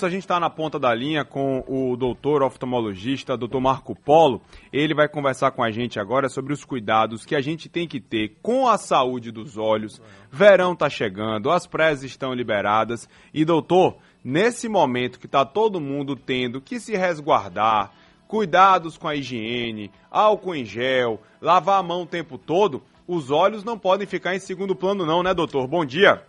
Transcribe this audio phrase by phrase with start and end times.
[0.00, 4.40] A gente está na ponta da linha com o doutor oftalmologista, doutor Marco Polo.
[4.72, 8.00] Ele vai conversar com a gente agora sobre os cuidados que a gente tem que
[8.00, 10.00] ter com a saúde dos olhos.
[10.30, 13.06] Verão está chegando, as praias estão liberadas.
[13.34, 17.92] E, doutor, nesse momento que está todo mundo tendo que se resguardar,
[18.26, 23.62] cuidados com a higiene, álcool em gel, lavar a mão o tempo todo, os olhos
[23.62, 25.68] não podem ficar em segundo plano, não, né, doutor?
[25.68, 26.22] Bom dia.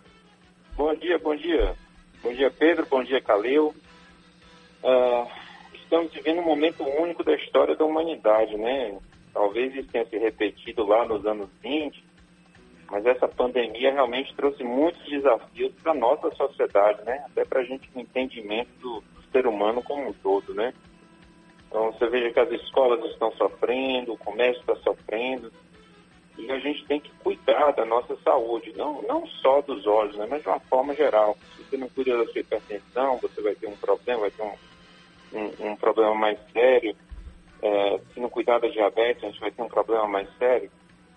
[0.76, 1.74] Bom dia, bom dia.
[2.24, 2.86] Bom dia, Pedro.
[2.86, 3.74] Bom dia, Calil.
[4.82, 5.28] Uh,
[5.74, 8.98] estamos vivendo um momento único da história da humanidade, né?
[9.34, 12.02] Talvez isso tenha se repetido lá nos anos 20,
[12.90, 17.22] mas essa pandemia realmente trouxe muitos desafios para a nossa sociedade, né?
[17.26, 20.72] Até para a gente no entendimento do ser humano como um todo, né?
[21.68, 25.52] Então você veja que as escolas estão sofrendo, o comércio está sofrendo,
[26.36, 30.26] e a gente tem que cuidar da nossa saúde, não, não só dos olhos, né,
[30.28, 31.36] mas de uma forma geral.
[31.56, 35.38] Se você não cuida da sua hipertensão, você vai ter um problema, vai ter um,
[35.38, 36.96] um, um problema mais sério.
[37.62, 40.70] É, se não cuidar da diabetes, a gente vai ter um problema mais sério.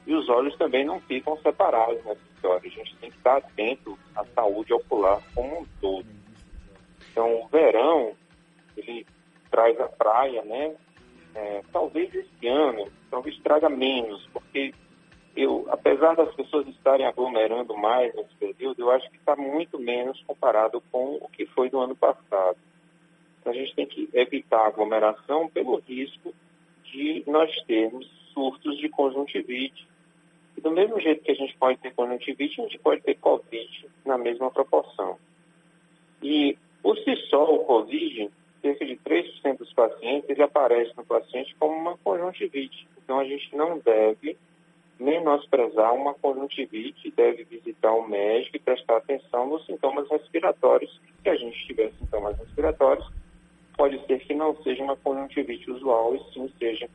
[0.05, 2.69] E os olhos também não ficam separados nessa história.
[2.69, 6.05] A gente tem que estar atento à saúde ocular como um todo.
[7.11, 8.13] Então, o verão,
[8.77, 9.05] ele
[9.49, 10.75] traz a praia, né?
[11.35, 14.73] É, talvez esse ano, talvez traga menos, porque
[15.37, 20.19] eu, apesar das pessoas estarem aglomerando mais nesse período, eu acho que está muito menos
[20.23, 22.57] comparado com o que foi do ano passado.
[23.39, 26.33] Então, a gente tem que evitar a aglomeração pelo risco
[26.85, 29.87] de nós termos surtos de conjuntivite.
[30.57, 33.89] E do mesmo jeito que a gente pode ter conjuntivite, a gente pode ter Covid
[34.03, 35.19] na mesma proporção.
[36.19, 41.55] E, por si só, o Covid, cerca de 3% dos pacientes, ele aparece no paciente
[41.59, 42.87] como uma conjuntivite.
[43.03, 44.35] Então, a gente não deve
[44.99, 50.99] menosprezar uma conjuntivite, deve visitar o médico e prestar atenção nos sintomas respiratórios.
[51.23, 53.07] Se a gente tiver sintomas respiratórios,
[53.75, 56.89] pode ser que não seja uma conjuntivite usual e sim seja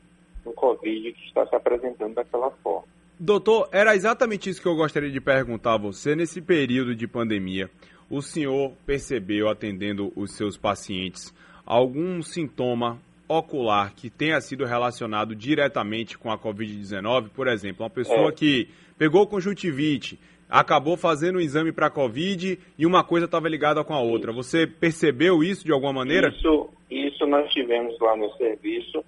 [0.45, 2.87] um Covid que está se apresentando daquela forma.
[3.19, 6.17] Doutor, era exatamente isso que eu gostaria de perguntar a você.
[6.17, 7.71] Nesse período de pandemia,
[8.11, 11.33] o senhor percebeu, atendendo os seus pacientes,
[11.65, 13.01] algum sintoma
[13.39, 18.33] ocular que tenha sido relacionado diretamente com a Covid-19, por exemplo, uma pessoa é.
[18.33, 23.83] que pegou conjuntivite, acabou fazendo um exame para a Covid e uma coisa estava ligada
[23.83, 24.33] com a outra.
[24.33, 26.29] Você percebeu isso de alguma maneira?
[26.29, 29.05] Isso, isso nós tivemos lá no serviço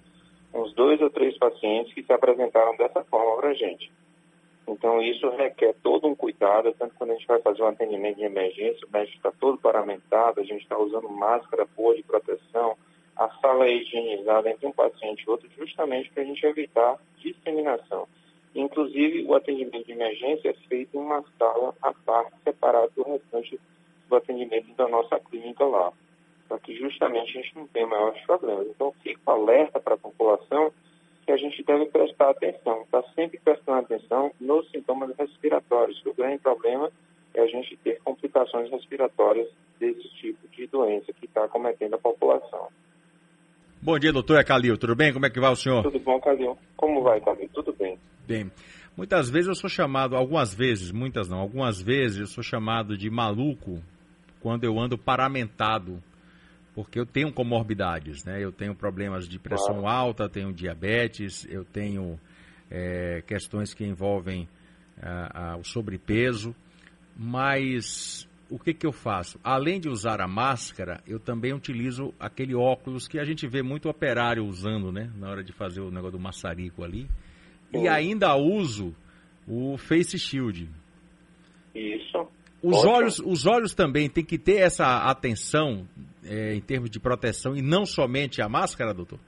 [0.55, 3.91] uns dois ou três pacientes que se apresentaram dessa forma para a gente.
[4.67, 8.25] Então, isso requer todo um cuidado, tanto quando a gente vai fazer um atendimento de
[8.25, 12.77] emergência, o médico está todo paramentado, a gente está usando máscara boa de proteção,
[13.17, 18.09] a sala é higienizada entre um paciente e outro, justamente para a gente evitar disseminação.
[18.55, 23.59] Inclusive, o atendimento de emergência é feito em uma sala à parte, separado do restante
[24.09, 25.93] do atendimento da nossa clínica lá,
[26.49, 28.67] para que justamente a gente não tenha maiores problemas.
[28.69, 30.73] Então, fico alerta para a população
[31.25, 36.05] que a gente deve prestar atenção, está sempre prestando atenção nos sintomas respiratórios.
[36.05, 36.93] O grande problema
[37.33, 39.49] é a gente ter complicações respiratórias
[39.81, 42.69] desse tipo de doença que está acometendo a população.
[43.85, 44.41] Bom dia, doutor.
[44.41, 44.79] É Calil.
[44.79, 45.13] Tudo bem?
[45.13, 45.83] Como é que vai o senhor?
[45.83, 46.57] Tudo bom, Calil.
[46.75, 47.51] Como vai, Calil?
[47.53, 47.99] Tudo bem.
[48.27, 48.51] Bem.
[48.97, 53.11] Muitas vezes eu sou chamado, algumas vezes, muitas não, algumas vezes eu sou chamado de
[53.11, 53.83] maluco
[54.41, 56.03] quando eu ando paramentado,
[56.75, 58.43] porque eu tenho comorbidades, né?
[58.43, 59.99] Eu tenho problemas de pressão claro.
[59.99, 62.19] alta, tenho diabetes, eu tenho
[62.71, 64.49] é, questões que envolvem
[65.61, 66.57] o sobrepeso,
[67.15, 69.37] mas o que, que eu faço?
[69.43, 73.89] Além de usar a máscara, eu também utilizo aquele óculos que a gente vê muito
[73.89, 75.11] operário usando, né?
[75.17, 77.09] Na hora de fazer o negócio do maçarico ali.
[77.73, 78.95] E ainda uso
[79.49, 80.69] o Face Shield.
[81.75, 82.29] Isso.
[82.63, 85.89] Os olhos, os olhos também têm que ter essa atenção
[86.25, 89.19] é, em termos de proteção e não somente a máscara, doutor?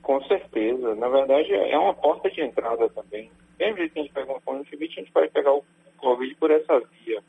[0.00, 0.94] Com certeza.
[0.94, 3.30] Na verdade, é uma porta de entrada também.
[3.58, 5.62] Sempre que a gente pega uma conjuntivite, a gente pode pegar o
[5.98, 7.22] Covid por essa via.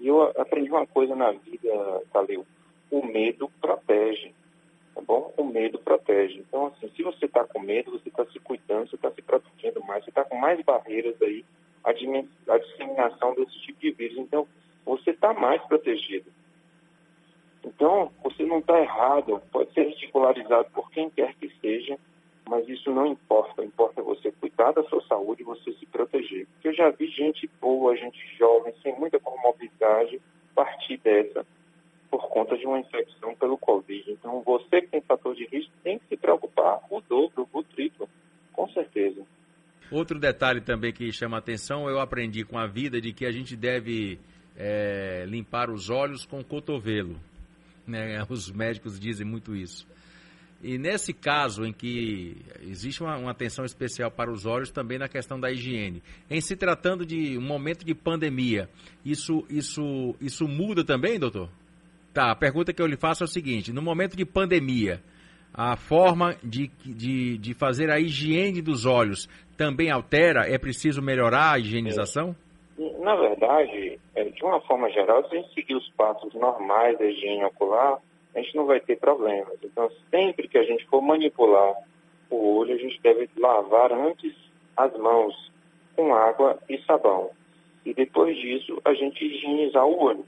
[0.00, 2.46] E eu aprendi uma coisa na vida, Calil.
[2.90, 4.32] O medo protege.
[4.94, 5.32] Tá bom?
[5.36, 6.38] O medo protege.
[6.40, 9.84] Então, assim, se você está com medo, você está se cuidando, você está se protegendo
[9.84, 11.44] mais, você está com mais barreiras aí
[11.84, 14.18] à disseminação desse tipo de vírus.
[14.18, 14.46] Então,
[14.84, 16.30] você está mais protegido.
[17.64, 21.98] Então, você não está errado, pode ser ridicularizado por quem quer que seja,
[22.48, 23.62] mas isso não importa.
[23.62, 26.46] Importa você cuidar da sua saúde você se proteger.
[26.64, 30.20] Eu já vi gente boa, gente jovem, sem muita comorbidade,
[30.54, 31.46] partir dessa
[32.10, 34.10] por conta de uma infecção pelo Covid.
[34.10, 38.08] Então, você que tem fator de risco tem que se preocupar o dobro, o triplo,
[38.54, 39.22] com certeza.
[39.92, 43.54] Outro detalhe também que chama atenção, eu aprendi com a vida de que a gente
[43.54, 44.18] deve
[44.56, 47.16] é, limpar os olhos com o cotovelo.
[47.86, 48.22] Né?
[48.30, 49.86] Os médicos dizem muito isso.
[50.62, 55.08] E nesse caso em que existe uma, uma, atenção especial para os olhos também na
[55.08, 56.02] questão da higiene.
[56.28, 58.68] Em se tratando de um momento de pandemia,
[59.04, 61.48] isso, isso, isso muda também, doutor?
[62.12, 65.00] Tá, a pergunta que eu lhe faço é o seguinte: no momento de pandemia,
[65.54, 70.52] a forma de, de, de fazer a higiene dos olhos também altera?
[70.52, 72.34] É preciso melhorar a higienização?
[73.00, 77.04] Na verdade, é, de uma forma geral, se a gente seguir os passos normais da
[77.04, 77.98] higiene ocular,
[78.38, 79.58] gente não vai ter problemas.
[79.62, 81.74] Então, sempre que a gente for manipular
[82.30, 84.34] o olho, a gente deve lavar antes
[84.76, 85.52] as mãos
[85.96, 87.30] com água e sabão.
[87.84, 90.24] E depois disso, a gente higienizar o olho.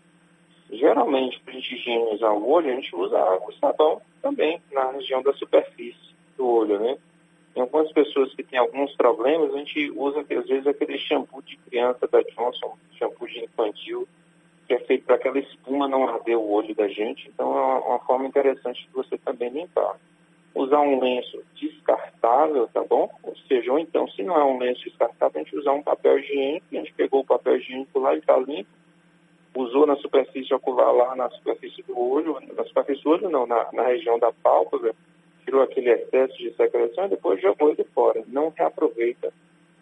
[0.70, 4.92] Geralmente, para a gente higienizar o olho, a gente usa água e sabão também na
[4.92, 6.96] região da superfície do olho, né?
[7.52, 11.56] Tem algumas pessoas que têm alguns problemas, a gente usa, às vezes, aquele shampoo de
[11.56, 14.06] criança da Johnson, shampoo de infantil,
[14.70, 17.28] que é feito para aquela espuma não arder o olho da gente.
[17.28, 19.98] Então, é uma, forma interessante de você também limpar.
[20.54, 23.10] Usar um lenço descartável, tá bom?
[23.24, 26.20] Ou seja, ou então, se não é um lenço descartável, a gente usar um papel
[26.20, 28.70] higiênico, a gente pegou o papel higiênico lá e está limpo,
[29.56, 33.72] usou na superfície ocular lá, na superfície do olho, na superfície do olho não, na,
[33.72, 34.94] na região da pálpebra,
[35.44, 38.22] tirou aquele excesso de secreção e depois jogou ele fora.
[38.28, 39.32] Não reaproveita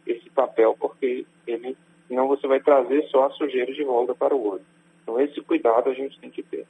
[0.06, 1.76] esse papel, porque ele
[2.08, 4.78] não você vai trazer só a sujeira de volta para o olho.
[5.09, 6.67] Então, esse cuidado a gente tem que ter.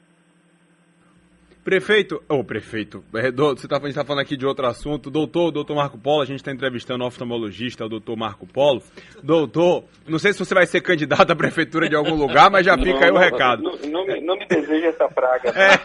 [1.64, 5.10] Prefeito, ô oh, prefeito, é, você tá, a gente está falando aqui de outro assunto.
[5.10, 8.80] Doutor, doutor Marco Polo, a gente está entrevistando o oftalmologista, o doutor Marco Polo.
[9.22, 12.78] Doutor, não sei se você vai ser candidato à prefeitura de algum lugar, mas já
[12.78, 13.62] fica não, aí o não, recado.
[13.62, 15.50] Não, não, me, não me deseja essa praga.
[15.50, 15.78] É.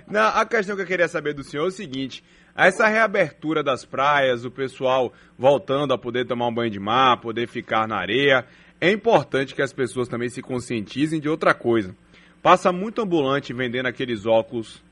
[0.10, 2.24] não, a questão que eu queria saber do senhor é o seguinte:
[2.56, 7.46] essa reabertura das praias, o pessoal voltando a poder tomar um banho de mar, poder
[7.46, 8.44] ficar na areia,
[8.80, 11.94] é importante que as pessoas também se conscientizem de outra coisa.
[12.42, 14.82] Passa muito ambulante vendendo aqueles óculos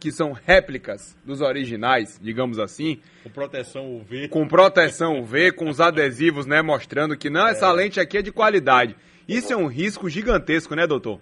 [0.00, 3.00] que são réplicas dos originais, digamos assim.
[3.22, 4.28] Com proteção UV.
[4.28, 7.52] Com proteção UV, com os adesivos, né, mostrando que não, é.
[7.52, 8.96] essa lente aqui é de qualidade.
[9.26, 11.20] Isso é um risco gigantesco, né, doutor?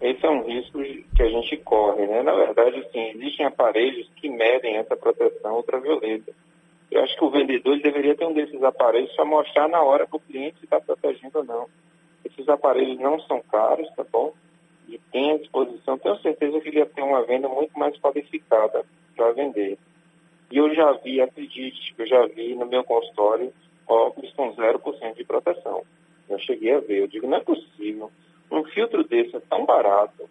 [0.00, 0.82] Esse é um risco
[1.14, 2.22] que a gente corre, né?
[2.22, 6.32] Na verdade, sim, existem aparelhos que medem essa proteção ultravioleta.
[6.94, 10.16] Eu acho que o vendedor deveria ter um desses aparelhos para mostrar na hora para
[10.16, 11.66] o cliente se está protegendo ou não.
[12.24, 14.32] Esses aparelhos não são caros, tá bom?
[14.86, 15.98] E tem à disposição.
[15.98, 18.84] Tenho certeza que ele ia ter uma venda muito mais qualificada
[19.16, 19.76] para vender.
[20.52, 23.52] E eu já vi, acredite, eu já vi no meu consultório
[23.88, 25.82] óculos com 0% de proteção.
[26.28, 28.08] Eu cheguei a ver, eu digo, não é possível.
[28.52, 30.30] Um filtro desse é tão barato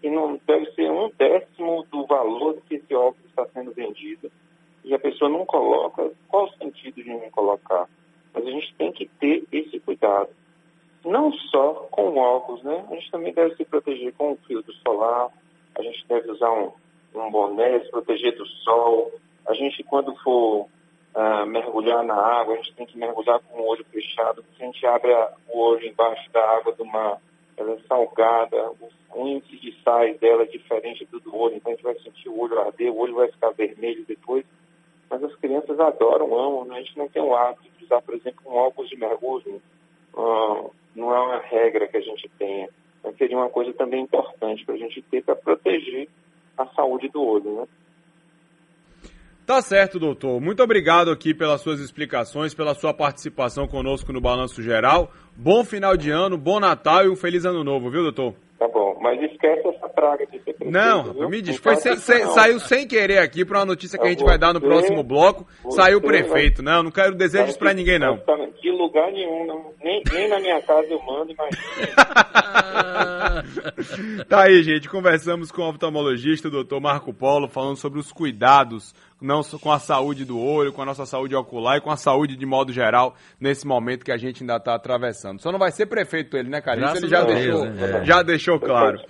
[0.00, 4.32] que não deve ser um décimo do valor que esse óculos está sendo vendido
[4.88, 7.88] e a pessoa não coloca, qual o sentido de não colocar?
[8.32, 10.28] Mas a gente tem que ter esse cuidado.
[11.04, 12.86] Não só com óculos, né?
[12.88, 15.30] A gente também deve se proteger com o filtro solar,
[15.76, 16.70] a gente deve usar um,
[17.14, 19.10] um boné, se proteger do sol.
[19.46, 20.66] A gente, quando for
[21.14, 24.44] uh, mergulhar na água, a gente tem que mergulhar com o olho fechado.
[24.56, 25.10] Se a gente abre
[25.48, 27.18] o olho embaixo da água do mar,
[27.56, 28.70] ela é salgada,
[29.14, 32.28] o índice de sais dela é diferente do do olho, então a gente vai sentir
[32.28, 34.44] o olho arder, o olho vai ficar vermelho depois
[35.18, 36.64] mas as crianças adoram, amam.
[36.64, 36.76] Né?
[36.76, 39.60] A gente não tem o hábito de usar, por exemplo, um óculos de mergulho.
[40.14, 42.68] Uh, não é uma regra que a gente tenha.
[43.02, 46.08] Mas seria uma coisa também importante para a gente ter para proteger
[46.56, 47.68] a saúde do olho, né?
[49.46, 50.40] Tá certo, doutor.
[50.42, 55.10] Muito obrigado aqui pelas suas explicações, pela sua participação conosco no Balanço Geral.
[55.34, 58.34] Bom final de ano, bom Natal e um feliz ano novo, viu, doutor?
[58.58, 61.28] Tá bom, mas esquece essa praga de ser prefeito, Não, viu?
[61.28, 64.24] me diz, foi sem, sem, saiu sem querer aqui para uma notícia que a gente
[64.24, 65.46] vai dar no próximo bloco.
[65.70, 66.60] Saiu o prefeito.
[66.60, 68.20] Não, não quero desejos para ninguém, não.
[68.60, 69.72] De lugar nenhum, não.
[69.82, 71.62] Nem, nem na minha casa eu mando, imagina.
[74.28, 74.88] tá aí, gente.
[74.88, 79.72] Conversamos com o oftalmologista, o doutor Marco Polo, falando sobre os cuidados não só com
[79.72, 82.72] a saúde do olho, com a nossa saúde ocular e com a saúde de modo
[82.72, 85.40] geral nesse momento que a gente ainda está atravessando.
[85.40, 86.86] Só não vai ser prefeito ele, né, cara?
[86.86, 88.04] Isso ele já deixou, né?
[88.04, 89.00] já deixou claro.